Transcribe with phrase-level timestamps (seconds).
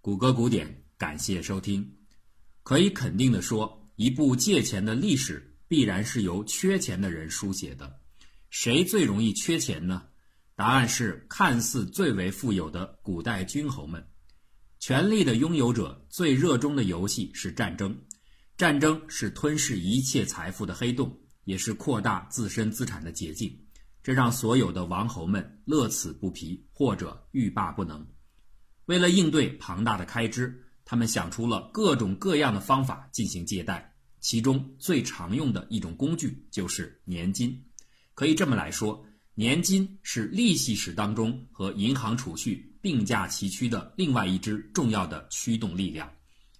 [0.00, 1.96] 谷歌古典，感谢收听。
[2.62, 8.00] 可以肯定的说，一部借钱的历史必然是由缺钱的人书写的。
[8.48, 10.04] 谁最容易缺钱呢？
[10.54, 14.02] 答案是看似最为富有的古代君侯们。
[14.78, 17.96] 权力的拥有者最热衷的游戏是战争，
[18.56, 23.52] 战争是吞噬一切财富的黑洞，也是扩大自身资产的捷径。
[24.00, 28.06] 这让所有的王侯们乐此不疲，或者欲罢不能。
[28.88, 37.62] 为了应对庞大的开支，他们想出了各种各样的方法进行借贷，其中最常用的一种工具就是年金。
[38.14, 46.10] 可以这么来说，年金是利息史当中和银行储蓄并驾齐驱的另外一支重要的驱动力量。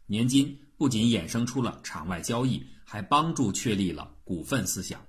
[0.04, 5.02] 年金不仅衍生出了场外交易，还帮助确立了股份思想。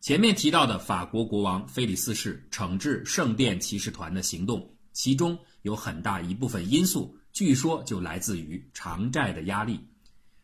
[0.00, 5.36] 前面提到的法国国王菲利四世惩治圣殿骑士团的行动，其中。
[5.62, 9.88] 有很大一部分因素，据说就来自于偿债的压力。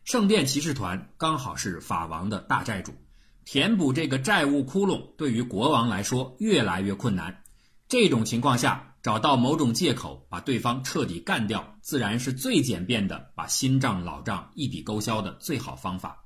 [0.03, 2.93] 圣殿骑士团刚好是法王的大债主，
[3.45, 7.43] 填补这个债务窟窿对于国王来说越来越困难。
[7.87, 16.25] 这种情况下，找到某种借口把对方彻底干掉，自然是最简便的把新账老账一笔勾销的最好方法。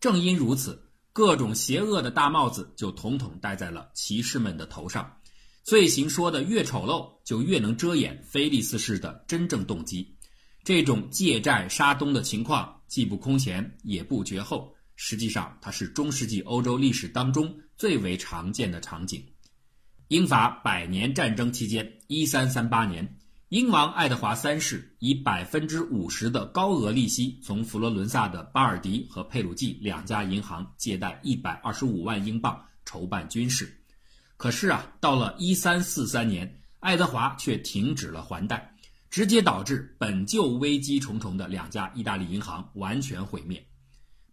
[0.00, 5.19] 正因如此，各种邪恶的大帽子就统统戴在了骑士们的头上。
[5.62, 10.16] 罪行说的越丑陋，就越能遮掩菲利斯式的真正动机。
[10.64, 14.74] 这种借债杀东的情况既不空前，也不绝后。
[14.96, 19.24] 实际上，它是中世纪欧洲历史当中最为常见的场景。
[20.08, 23.16] 英法百年战争期间，一三三八年，
[23.48, 33.79] 英王爱德华三世以百分之五十的高额利息，从佛罗伦萨的巴尔迪和佩鲁季两家银行借贷一百二十五万英镑，筹办军事。
[34.40, 38.74] 可是啊，到了一三四三年，爱德华却停止了还贷，
[39.10, 43.62] 直接导致本就危机重重的两家意大利银行完全毁灭。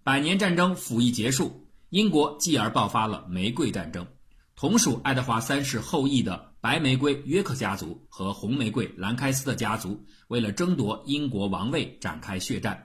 [0.05, 4.07] 百年战争甫一结束，英国继而爆发了玫瑰战争。
[4.55, 12.81] 同属爱德华三世后裔的白玫瑰约克家族和红玫瑰兰开斯特家族为了争夺英国王位展开血战。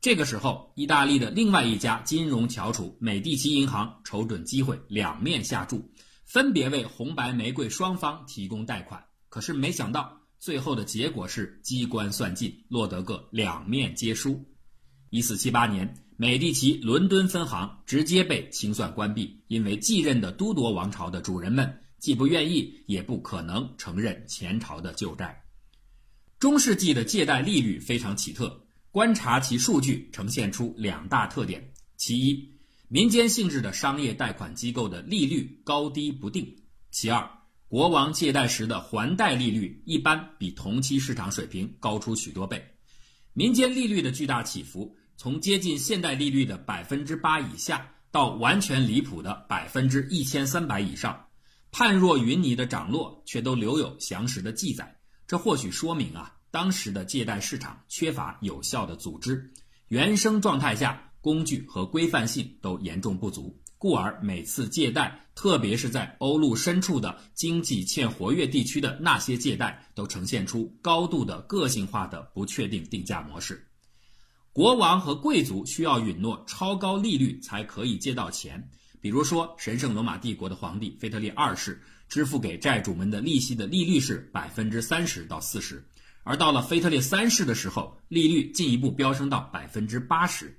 [0.00, 5.90] 这个时候，意大利的另外一家金融翘楚美第奇银行瞅准机会，两面下注。
[6.24, 14.44] 分别为红白玫瑰双方提供贷款，可是没想到最后的结果是机关算尽，落得个两面皆输。
[15.10, 25.40] 一四七八年，美第奇伦敦分行直接被清算关闭，因为继任的都铎王朝的主人们既不愿意，也不可能承认前朝的旧债。
[26.40, 28.60] 中世纪的借贷利率非常奇特，
[28.90, 32.52] 观察其数据呈现出两大特点：其一。
[32.88, 36.54] 民间性质的商业贷款机构的利率高低不定。
[36.90, 37.28] 其二，
[37.66, 42.62] 国王借贷时的还贷利率一般比同期市场水平高出许多倍。
[43.32, 51.26] 民间利率的巨大起伏，从接近现代利率的百分之八以下，到完全离谱的百分之一千三百以上，
[51.72, 54.96] 判若云泥的涨落，却都留有详实的记载。
[55.26, 59.50] 这或许说明啊，当时的借贷市场缺乏有效的组织，
[59.88, 61.10] 原生状态下。
[61.24, 73.66] 工具和规范性都严重不足，故而每次借贷，特别是在欧陆深处的经济欠活跃地区的那些借贷，都呈现出高度的个性化的不确定定价模式。
[74.52, 78.68] 国王和贵族需要允诺超高利率才可以借到钱，
[79.00, 85.82] 比如说神圣罗马帝国的皇帝腓特烈二世支付给债主们的利息的利率是百分之三十到四十，
[86.22, 90.54] 而到了腓特烈三世的时候，利率进一步飙升到百分之八十。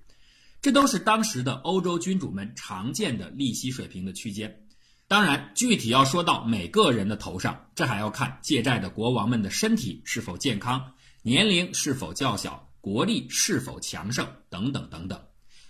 [0.65, 4.65] 这都是当时的欧洲君主们常见的利息水平的区间。
[5.07, 10.83] 当然，具体要说到每个人的头上，这还要看借债的国王们的身体是否健康、
[11.21, 15.21] 年龄是否较小、国力是否强盛等等等等。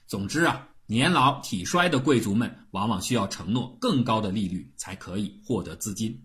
[0.07, 6.17] 总之啊，年老体衰的贵族们往往需要承诺更高的利率才可以获得资金。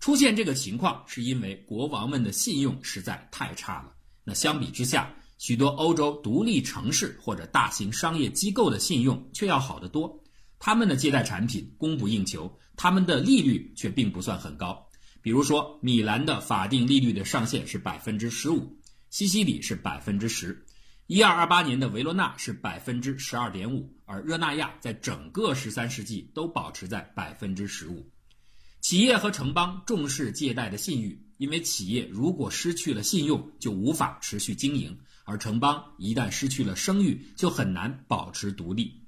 [0.00, 3.94] 出现这个情况，是因为国王们的信用实在太差了。
[4.22, 10.22] 那相比之下，许多欧洲独立城市或者大型商业机构的信用却要好得多，
[10.58, 14.82] 他们的借贷产品供不应求，他们的利率却并不算很高。
[15.20, 18.78] 比如说，米兰的法定利率的上限是百分之十五，
[19.10, 20.64] 西西里是百分之十，
[21.06, 28.08] 一二二八年的维罗纳是百分之十二点五，而热那亚在整个十三世纪都保持在百分之十五。
[28.80, 34.96] 企业和城邦重视借贷的信誉，因为企业如果失去了信用，就无法持续经营。
[35.26, 39.02] 而城邦一旦失去了声誉，就很难保持独立。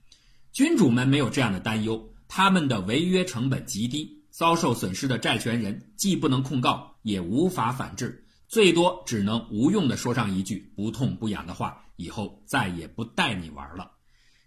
[0.53, 13.93] 君主们没有这样的担忧，他们的违约成本极低，遭受损失的债权人既不能控告，也无法反制，最多只能无用的说上一句不痛不痒的话，以后再也不带你玩了。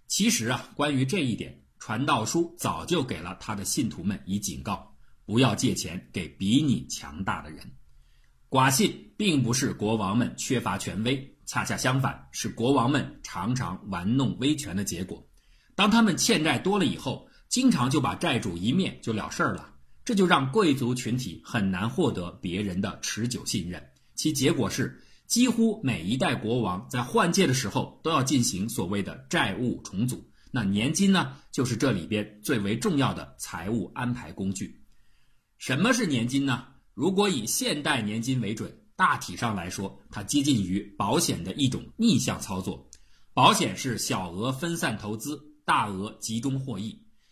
[0.08, 4.94] 其实啊，关于这一点，传道书早就给了他的信徒们以警告：
[5.26, 7.60] 不要借钱给比你强大的人。
[8.52, 15.26] 寡信并不是国王们缺乏权威，恰恰相反，是国王们常常玩弄威权的结果。
[15.74, 23.82] 当他们欠债多了以后，经常就把债主一灭就了事儿了，这就让贵族群体很难获得别人的持久信任。
[24.16, 30.30] 其结果是，几乎每一代国王在换届的时候都要进行所谓的债务重组。
[30.52, 34.84] 那年金呢，就是这里边最为重要的财务安排工具。
[35.58, 36.68] 什么是年金呢？
[37.02, 42.88] 如果以现代年金为准，大体上来说，它接近于保险的一种逆向操作。
[43.34, 46.92] 保险是小额分散投资，大额集中获益；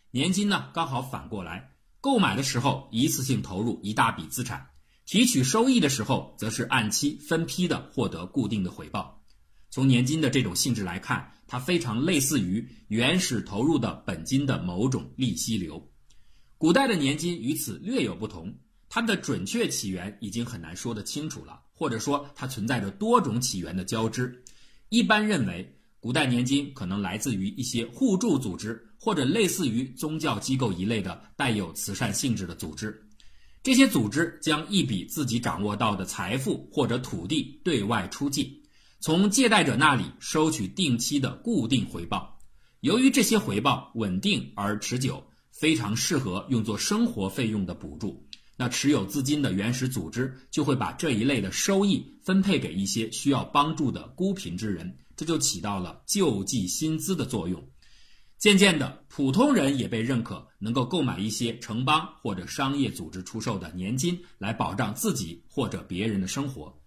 [0.09, 1.69] 年金呢，刚好反过来，
[2.01, 4.65] 购买的时候一次性投入一大笔资产，
[5.05, 9.23] 提取收益的时候，则是按期分批的获得固定的回报。
[9.69, 15.91] 从年金的这种性质来看，它非常类似于原始投入的本金的某种利息流。
[16.57, 18.51] 古代的年金与此略有不同。
[18.89, 24.43] 它的准确起源已经很难说得清楚了，或者说它存在着多种起源的交织。
[24.89, 32.99] 一般认为，古代年金可能来自于一些互助组织，或者类似于宗教机构一类的带有慈善性质的组织。
[33.61, 38.49] 这些组织将一笔自己掌握到的财富或者土地对外出借，
[38.99, 42.39] 从借贷者那里收取定期的固定回报。
[42.79, 45.21] 由于这些回报稳定而持久，
[45.51, 48.25] 非常适合用作生活费用的补助。
[48.61, 57.65] 那持有资金的原始组织就会把这一类的收益分配给一些需要帮助的孤贫之人，这就起到了救济薪资的作用。
[58.37, 66.77] 渐渐的，普通人也被认可，能够购买一些城邦或者商业组织出售的年金，来保障自己或者别人的生活。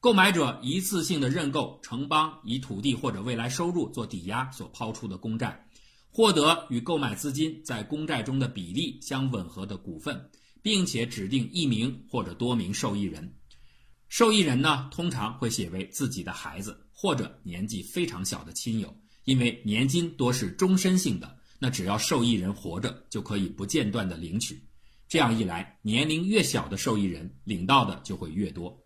[0.00, 5.64] 购买者一次性的认购城邦以土地或者未来收入做抵押所抛出的公债，
[6.10, 10.20] 获得与购买资金在公债中的比例相吻合的股份。
[10.62, 13.34] 并且指定一名或者多名受益人，
[14.08, 24.62] 受益人呢通常会写为自己的孩子或者年纪非常小的亲友，因为年金多是终身性的，那只要受益人活着就可以不间断的领取。
[25.08, 28.82] 这样一来，年龄越小的受益人领到的就会越多。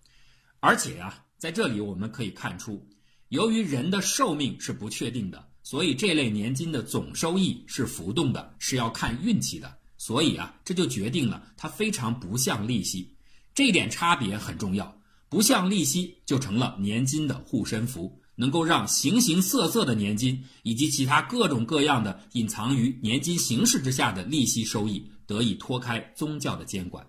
[0.60, 2.84] 而且啊，在这里我们可以看出，
[3.28, 9.78] 由于人的寿命是不确定的，所以这类年金的总收益是浮动的，是要看运气的。
[10.06, 13.12] 所以啊，这就决定了它非常不像利息，
[13.52, 14.96] 这一点差别很重要。
[15.28, 27.04] 不像利息，就成了年金的护身符，能够让形形色色的年金以及其他各种各样的隐藏于年金形式之下的利息收益得以脱开宗教的监管。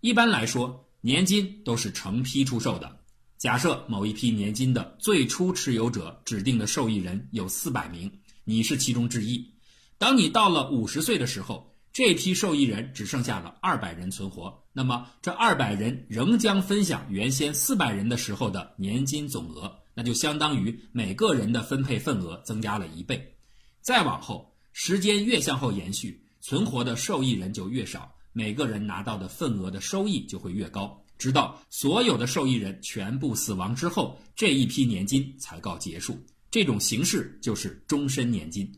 [0.00, 2.98] 一般来说，年金都是成批出售的。
[3.36, 8.10] 假设某一批年金的最初持有者指定的受益人有四百名，
[8.44, 9.52] 你是其中之一。
[9.98, 23.34] 当你到了五十岁的时候，这批受益人只剩下了二百人存活，那么这二百人仍将分享原先四百人的时候的年金总额，那就相当于每个人的分配份额增加了一倍。
[23.80, 36.22] 再往后，时间越向后延续，存活的受益人就越少，每个人拿到的份额的收益就会越高，直到所有的受益人全部死亡之后，这一批年金才告结束。
[36.50, 38.70] 这种形式就是终身年金。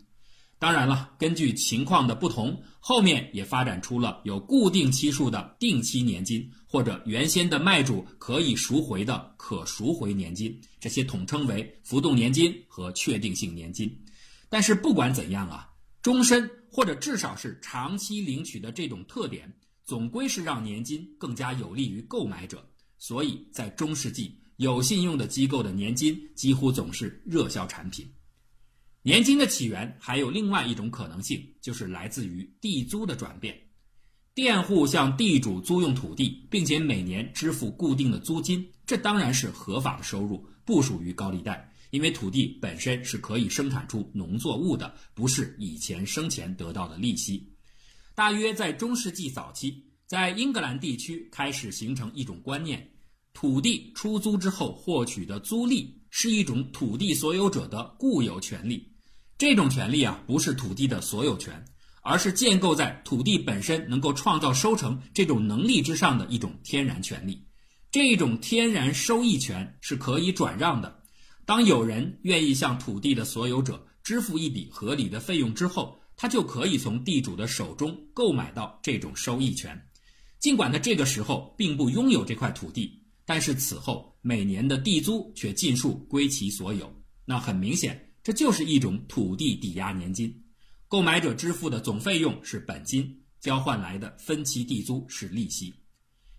[0.59, 13.89] 当然了，根据情况的不同，后面也发展出了有固定期数的定期年金，或者原先的卖主可以赎回的可赎回年金，这些统称为浮动年金和确定性年金。
[14.49, 15.69] 但是不管怎样啊，
[16.03, 19.53] 终身或者至少是长期领取的这种特点，
[19.85, 22.69] 总归是让年金更加有利于购买者。
[22.99, 28.05] 所以在中世纪，有信用的机构的年金几乎总是热销产品。
[29.09, 33.59] 年金的起源还有另外一种可能性，就是来自于地租的转变。
[34.35, 41.73] 佃户向地主租用土地，并且每年支付固定的租金，这当然是合法的收入，不属于高利贷。
[41.91, 47.51] 因为土地本身是可以生产出农作物的，不是以前生前得到的利息。
[48.15, 52.87] 大约在中世纪早期，在英格兰地区开始形成一种观念：
[53.33, 58.87] 土地出租之后获取的租利是一种土地所有者的固有权利。
[59.39, 61.65] 这种权利啊，不是土地的所有权，
[62.03, 67.41] 而是建构在土地本身能够创造收成这种能力之上的一种天然权利。
[67.93, 71.03] 这种天然收益权是可以转让的。
[71.47, 79.81] 当有人愿意向土地的所有者支付一笔合理的费用之后，他就可以从地主的手中购买到这种收益权。
[80.41, 86.93] 尽管他这个时候并不拥有这块土地，但是此后每年的地租却尽数归其所有。
[87.25, 90.45] 那很明显，这就是一种土地抵押年金，
[90.87, 95.73] 购买者支付的总费用是本金，交换来的分期地租是利息。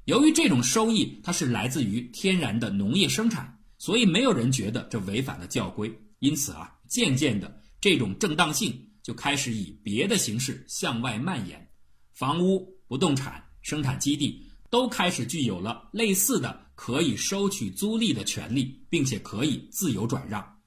[0.06, 5.92] 由于这种收益它是来自于天然的农业生产，所以没有人觉得这违反了教规。
[6.20, 11.68] 因此啊，渐渐的这种正当性就开始以别的形式向外蔓延，
[12.14, 20.59] 房屋、不动产、生产基地都开始具有了类似的可以收取租赁的权利，并且可以自由转让。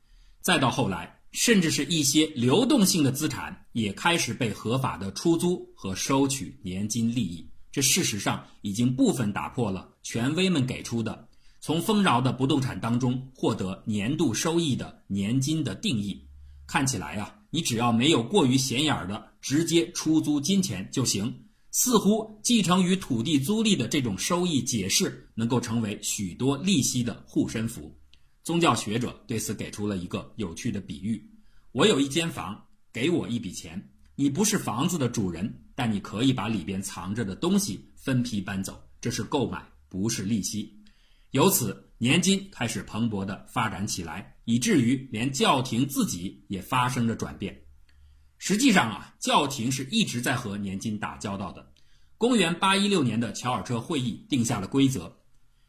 [0.43, 7.49] 再到后来，甚至是一些流动性的资产也开始被合法的出租和收取年金利益。
[7.71, 11.27] 这事实上已经部分打破了权威们给出的
[11.61, 16.23] 从丰饶的不动产当中获得年度收益的年金的定义。
[16.67, 21.33] 看起来啊，你只要没有过于显眼的直接出租金钱就行。
[21.71, 27.97] 似乎继承于土地租赁的这种收益解释，能够成为许多利息的护身符。
[28.43, 31.25] 宗教学者对此给出了一个有趣的比喻：
[31.71, 32.61] 我有一间房，
[32.93, 33.81] 给我一笔钱。
[34.15, 40.77] 你不是房子的主人，但你可以把里边藏着的东西分批搬走，这是购买，不是利息。
[41.31, 47.59] 由此，年金开始蓬勃地发展起来，以至于连教廷自己也发生着转变。
[48.39, 51.73] 实际上啊，教廷是一直在和年金打交道的。
[52.19, 55.17] 公元816年的乔尔彻会议定下了规则：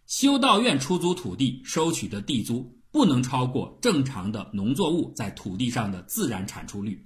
[0.06, 7.04] 修道院出租土地收取的地租不能超过正常的农作物在土地上的自然产出率。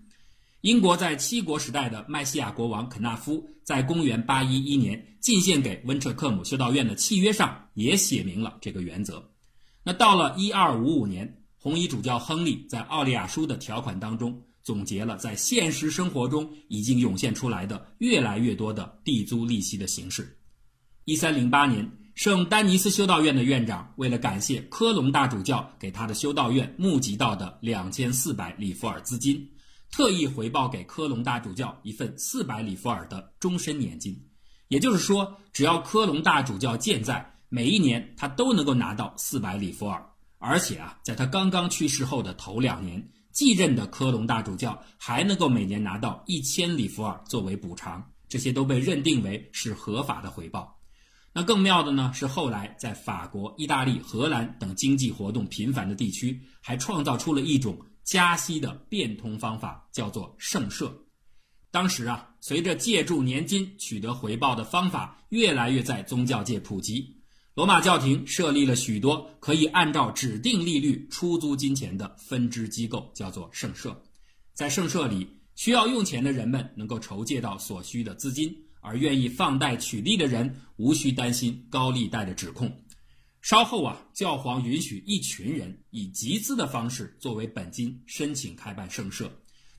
[0.61, 9.23] 英国在七国时代的麦西亚国王肯纳夫在公元811年进献给温彻克姆修道院的契约上也写明了这个原则。
[9.83, 20.37] 那到了1255年，红衣主教亨利在奥利亚书的条款当中总结了在现实生活中已经涌现出来的越来越多的地租利息的形式。
[21.05, 29.47] 1308年，圣丹尼斯修道院的院长为了感谢科隆大主教给他的修道院募集到的2400里弗尔资金。
[29.91, 34.19] 特意回报给科隆大主教一份四百里弗尔的终身年金，
[34.67, 40.03] 也就是说，只要科隆大主教健在，每一年他都能够拿到四百里弗尔。
[40.39, 48.03] 而且啊，在他刚刚去世后的头两年，继任的科隆大主教还能够每年拿到一千里弗尔作为补偿。
[48.27, 50.76] 这些都被认定为是合法的回报。
[51.37, 57.77] 那更妙的呢，是后来在法国、意大利、荷兰等经济活动频繁的地区，还创造出了一种。
[58.03, 60.91] 加息的变通方法叫做圣社。
[61.71, 67.17] 当时啊，随着借助年金取得回报的方法越来越在宗教界普及，
[67.53, 74.01] 罗马教廷设立了许多可以按照指定利率出租金钱的分支机构，叫做圣社。
[74.53, 78.55] 在圣社里，需要用钱的人们能够筹借到所需的资金，
[78.87, 82.71] 而愿意放贷取利的人无需担心高利贷的指控。
[83.41, 89.31] 稍后啊，教皇允许一群人以集资的方式作为本金申请开办圣社。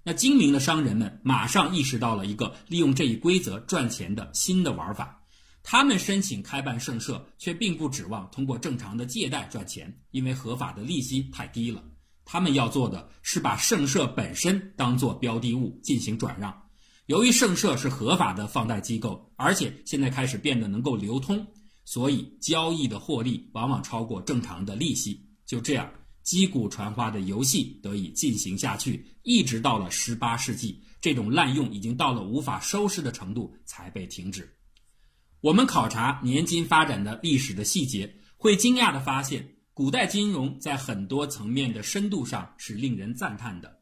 [0.05, 5.23] 那精明的商人们马上意识到了一个利用这一规则赚钱的新的玩法。
[5.63, 11.83] 他们申请开办圣社，却并不指望通过正常的借贷赚钱，因为合法的利息太低了。
[12.25, 16.68] 他们要做的是把圣社本身当做标的物进行转让。
[17.09, 21.47] 由于圣社是合法的放贷机构，而且现在开始变得能够流通。
[21.87, 25.27] 所以，交易的获利往往超过正常的利息。
[25.47, 25.91] 就这样，
[26.23, 34.47] 击鼓传花的游戏得以进行下去，一直到了十八世纪，这种滥用已经到了无法收拾的程度，才被停止。
[35.41, 43.78] 我们考察年金发展的历史的细节，会惊讶地发现，古代金融在很多层面的深度上是令人赞叹的。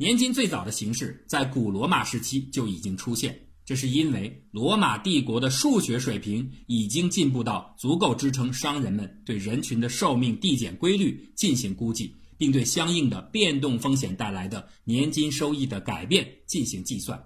[0.00, 3.36] 年金最早的形式在古罗马时期就已经出现。
[3.64, 17.20] 这是因为罗马帝国的数学水平已经进步到足够支撑商人们对人群的寿命递减规律进行估计，并对相应的变动风险带来的年金收益的改变进行计算。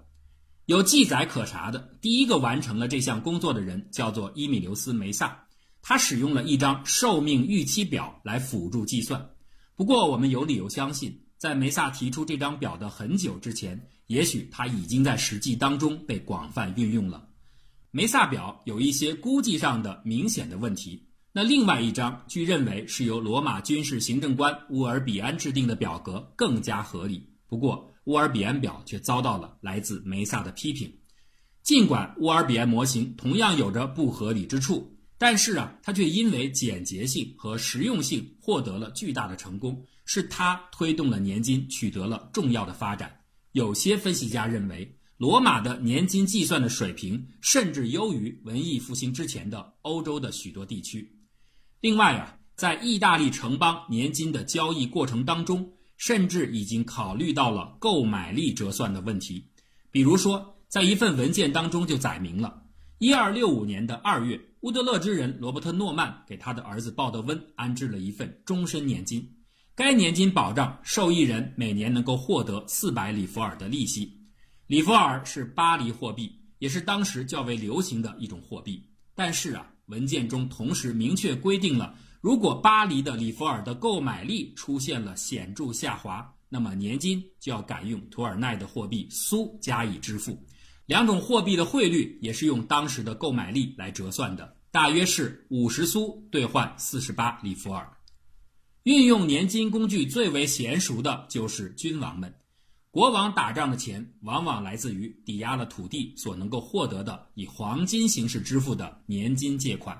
[0.65, 5.45] 有记载可查的第一个完成了这项工作的人叫做伊米留斯·梅萨，
[5.83, 9.29] 他使用了一张寿命预期表来辅助计算。
[9.75, 13.77] 不过，我们有理由相信，在梅萨提出这张表的很久之前。
[14.07, 17.27] 也许它已经在实际当中被广泛运用了。
[17.91, 21.05] 梅萨表有一些估计上的明显的问题。
[21.33, 27.27] 那另外一张据认为是由罗马军事行政官乌尔比安制定的表格更加合理。
[27.49, 30.89] 不过乌尔比安表却遭到了来自梅萨的批评。
[31.61, 43.19] 尽管乌尔比安模型同样有着不合理之处，但是啊，它却因为简洁性和实用性获得了巨大的成功，是他推动了年金取得了重要的发展。
[43.51, 51.15] 有些分析家认为，罗马的年金计算的水平甚至优于文艺复兴之前的欧洲的许多地区。
[51.79, 59.47] 另外啊，在意大利城邦年金的交易过程当中，甚至已经考虑到了购买力折算的问题。
[59.91, 62.63] 比如说，在一份文件当中就载明了，
[62.97, 69.29] 一二六五年的二月，乌德勒支人罗伯特·诺曼给他的儿子鲍德温安置了一份终身年金。
[69.75, 74.15] 该年金保障受益人每年能够获得四百里弗尔的利息。
[74.67, 78.87] 里弗尔是巴黎货币，也是当时较为流行的一种货币。
[79.15, 90.37] 但是啊，文件中同时明确规定了，如果巴黎的里弗尔的购买力出现了显著下滑，那么年金就要改用图尔奈的货币苏加以支付。
[90.85, 97.91] 两种货币的汇率也是用当时的购买力来折算的，大约是五十苏兑换四十八里弗尔。
[98.83, 102.33] 运用年金工具最为娴熟的就是君王们。
[102.91, 109.97] 国王打仗的钱往往来自于抵押了土地所能够获得的以黄金形式支付的年金借款。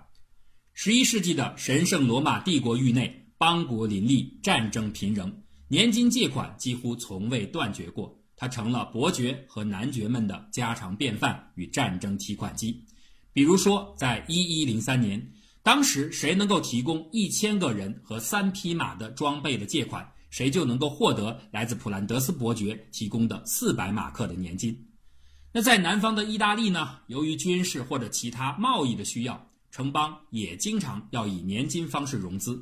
[0.74, 5.34] 十一世纪的神圣罗马帝国域内，邦国林立，战争频仍，
[5.70, 8.14] 年金借款几乎从未断绝过。
[8.36, 12.84] 它成了伯爵和男爵们的家常便饭与战争提款机。
[13.32, 15.26] 比如说，在一一零三年。
[15.64, 24.78] 当时谁能够提供一千个人和三匹马的装备的借款，谁就能够获得来自普兰德斯伯爵提供的四百马克的年金。
[25.54, 27.00] 那在南方的意大利呢？
[27.08, 32.62] 由于军事或者其他贸易的需要，城邦也经常要以年金方式融资。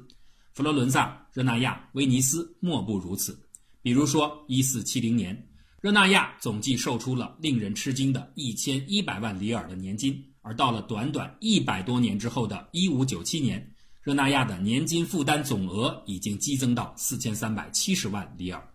[0.54, 3.40] 佛罗伦萨、热那亚、威尼斯莫不如此。
[3.82, 5.48] 比如说，一四七零年，
[5.82, 10.31] 热那亚总计售出了令人吃惊的一千一百万里尔的年金。
[10.42, 18.68] 而到了短短一百多年之后的1597年，热那亚的年金负担总额已经激增到4370万里尔。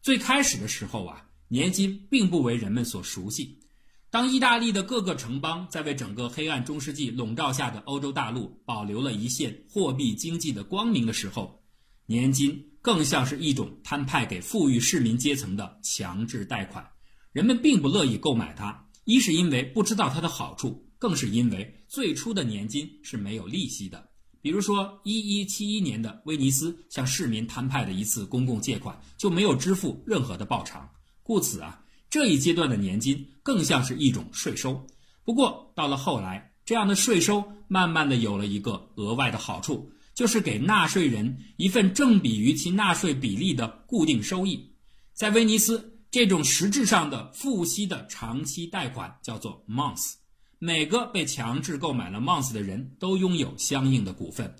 [0.00, 3.58] 最开始的时候啊，年金并不为人们所熟悉。
[4.08, 11.62] 当意大利的各个城邦在为整个黑暗中世纪笼罩下的欧洲大陆保留了一线货币经济的光明的时候，
[12.06, 16.88] 年金更像是一种摊派给富裕市民阶层的强制贷款。
[17.32, 20.85] 人们并不乐意购买它，一是因为不知道它的好处。
[20.98, 24.08] 更是因为最初的年金是没有利息的，
[24.40, 30.88] 比如说一一七一年的威尼斯向市民摊派的一次公共借款就没有支付任何的报偿，
[31.22, 34.86] 故此啊，这一阶段的年金更像是一种税收。
[35.24, 44.72] 不过到了后来，这样的税收慢慢的有了一个额外的好处，就是给纳税人一份正比于其纳税比例的固定收益。
[45.12, 50.14] 在威尼斯，这种实质上的付息的长期贷款叫做 month。
[50.58, 54.54] 每个被强制购买了 Month 的人都拥有相应的股份。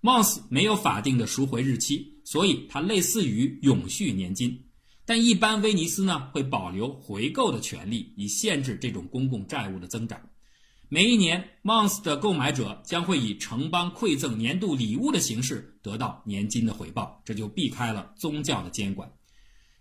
[0.00, 4.66] Month 没有法定的赎回日期，所以它类似于永续年金。
[5.04, 10.20] 但一般威尼斯呢会保留回购的权利，以限制这种公共债务的增长。
[10.88, 19.10] 每一年，Month 的购买者将会以城邦馈赠年度礼物的形式得到年金的回报，这就避开了宗教的监管。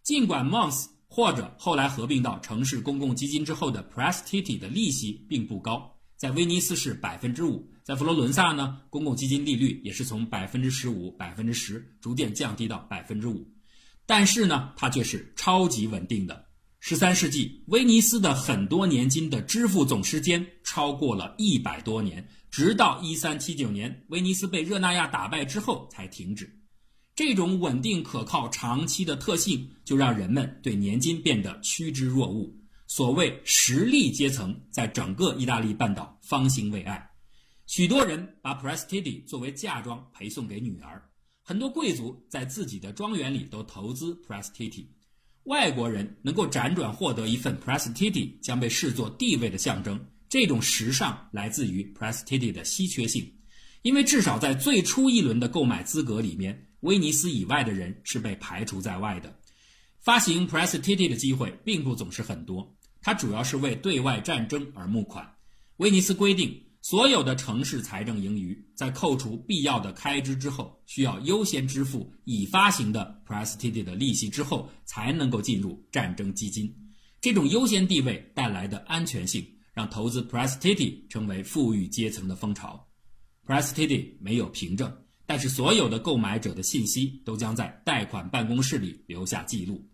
[0.03, 13.45] 尽管 Month 或者后来合并到城市公共基金之后的 Prestiti 的利息并不高，在威尼斯是百分之五，在佛罗伦萨呢，公共基金利率也是从百分之十五、百分之十逐渐降低到百分之五，
[14.05, 16.45] 但是呢，它却是超级稳定的。
[16.79, 26.58] 十三世纪，威尼斯的很多年金的支付总时间超过了一百多年，直到一三七九年威尼斯被热那亚打败之后才停止。
[27.19, 32.49] 这种稳定可靠、长期的特性，就让人们对年金变得趋之若鹜。
[32.87, 37.09] 所谓实力阶层，在整个意大利半岛方兴未艾。
[37.65, 41.03] 许多人把 Prestiti 作为嫁妆陪送给女儿，
[41.43, 44.87] 很多贵族在自己的庄园里都投资 Prestiti。
[45.43, 49.99] 外国人能够辗转获得一份 Prestiti，将被视作地位的象征。
[50.29, 53.29] 这种时尚来自于 Prestiti 的稀缺性，
[53.81, 56.67] 因为至少在最初一轮的购买资格里面。
[56.81, 59.33] 威尼斯以外的人是被排除在外的。
[59.99, 65.29] 发行 Prestiti 的机会并不总是很多，它主要是为对外战争而募款。
[65.77, 76.73] 威尼斯规定，所有的城市财政盈余在扣除必要的开支之后，需要优先支付已发行的 Prestiti 的利息之后，才能够进入战争基金。
[77.21, 82.87] 这种优先地位带来的安全性，让投资 Prestiti 成为富裕阶层的风潮。
[83.45, 84.89] Prestiti 没有凭证。
[85.29, 89.87] 但是，所有的购买者的信息都将在贷款办公室里留下记录。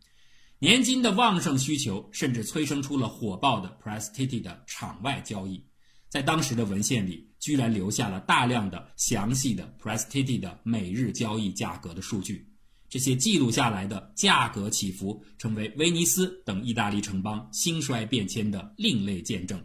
[0.60, 5.62] 年金的旺盛需求甚至催生出了火爆的 Prestiti 的场外交易。
[6.08, 12.50] 在当时的文献里，居然留下了大量的详细的 Prestiti 的每日交易价格的数据。
[12.88, 19.62] 这些记录下来的价格起伏，成为威尼斯等意大利城邦兴衰变迁的另类见证。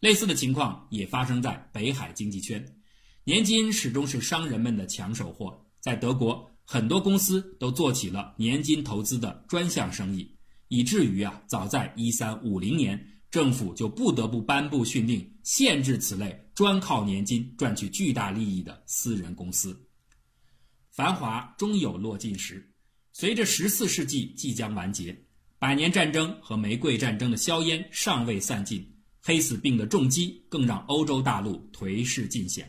[0.00, 2.62] 类似的情况也发生在北海经济圈。
[3.30, 10.28] 年金始终是商人们的抢手货，在德国，很多公司都做起了年金投资的专项生意，
[10.66, 19.80] 以至于啊，早在一三五零年，政府就不得不颁布训令，限制此类专靠年金赚取巨大利益的私人公司。
[20.90, 22.68] 繁华终有落尽时，
[23.12, 25.16] 随着十四世纪即将完结，
[25.56, 28.84] 百年战争和玫瑰战争的硝烟尚未散尽，
[29.22, 32.68] 黑死病的重击更让欧洲大陆颓势尽显。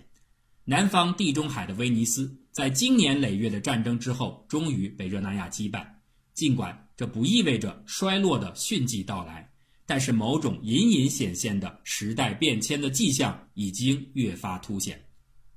[0.63, 5.99] 南方地中海的威尼斯，在经年累月的战争之后，终于被热那亚击败。
[6.33, 9.51] 尽管这不意味着衰落的迅即到来，
[9.85, 15.03] 但是某种隐隐显现的时代变迁的迹象已经越发凸显。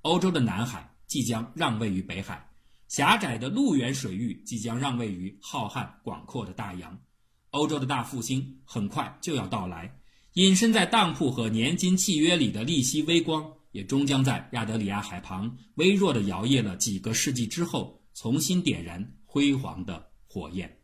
[0.03, 2.51] 欧洲的南海即将让位于北海。
[2.89, 6.99] 狭窄的陆源水域即将让位于浩瀚广阔的大洋，
[7.51, 10.01] 欧洲的大复兴很快就要到来。
[10.35, 20.79] 隐身在当铺和年金契约里的利息微光，也终将在亚德里亚海旁微弱的摇曳了几个世纪之后，重新点燃辉煌的火焰。